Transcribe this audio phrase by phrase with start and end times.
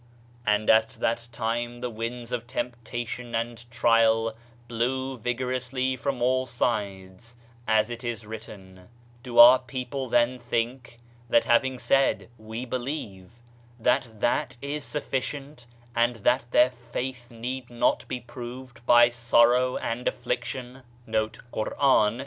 [0.47, 4.35] And at that time the winds of temptation and trial
[4.67, 7.35] blew vigorously from all sides,
[7.67, 8.89] as it is written:
[9.21, 10.97] "Do our people then think,
[11.29, 13.33] that having said *We believe,'
[13.79, 20.07] that that is sufficient, and that their faith need not be proved by sorrow and
[20.07, 20.81] affliction?"'